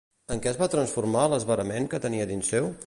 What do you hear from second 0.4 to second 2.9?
què es va transformar l'esverament que tenia dins seu?